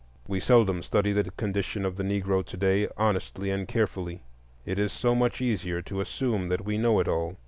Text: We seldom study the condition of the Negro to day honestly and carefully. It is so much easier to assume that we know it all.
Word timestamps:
We 0.27 0.39
seldom 0.39 0.81
study 0.81 1.11
the 1.11 1.29
condition 1.29 1.85
of 1.85 1.95
the 1.95 2.03
Negro 2.03 2.43
to 2.43 2.57
day 2.57 2.87
honestly 2.97 3.51
and 3.51 3.67
carefully. 3.67 4.23
It 4.65 4.79
is 4.79 4.91
so 4.91 5.13
much 5.13 5.41
easier 5.41 5.83
to 5.83 6.01
assume 6.01 6.49
that 6.49 6.65
we 6.65 6.79
know 6.79 6.99
it 7.01 7.07
all. 7.07 7.37